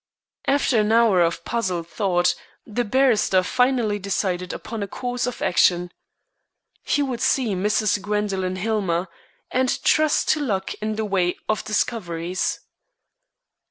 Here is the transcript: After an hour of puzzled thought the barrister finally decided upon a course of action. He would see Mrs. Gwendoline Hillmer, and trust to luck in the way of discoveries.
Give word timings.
After 0.47 0.79
an 0.79 0.91
hour 0.91 1.21
of 1.21 1.45
puzzled 1.45 1.87
thought 1.87 2.33
the 2.65 2.83
barrister 2.83 3.43
finally 3.43 3.99
decided 3.99 4.51
upon 4.51 4.81
a 4.81 4.87
course 4.87 5.27
of 5.27 5.43
action. 5.43 5.91
He 6.81 7.03
would 7.03 7.21
see 7.21 7.53
Mrs. 7.53 8.01
Gwendoline 8.01 8.55
Hillmer, 8.57 9.09
and 9.51 9.79
trust 9.83 10.27
to 10.29 10.39
luck 10.39 10.73
in 10.81 10.95
the 10.95 11.05
way 11.05 11.35
of 11.47 11.63
discoveries. 11.65 12.61